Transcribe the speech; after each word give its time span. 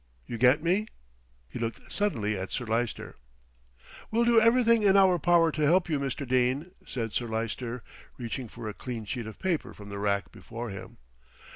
You 0.25 0.39
get 0.39 0.63
me?" 0.63 0.87
He 1.47 1.59
looked 1.59 1.91
suddenly 1.91 2.35
at 2.35 2.51
Sir 2.51 2.65
Lyster. 2.65 3.17
"We'll 4.09 4.25
do 4.25 4.41
everything 4.41 4.81
in 4.81 4.97
our 4.97 5.19
power 5.19 5.51
to 5.51 5.61
help 5.61 5.89
you, 5.89 5.99
Mr. 5.99 6.27
Dene," 6.27 6.71
said 6.87 7.13
Sir 7.13 7.27
Lyster, 7.27 7.83
reaching 8.17 8.47
for 8.47 8.67
a 8.67 8.73
clean 8.73 9.05
sheet 9.05 9.27
of 9.27 9.37
paper 9.37 9.75
from 9.75 9.89
the 9.89 9.99
rack 9.99 10.31
before 10.31 10.71
him. 10.71 10.97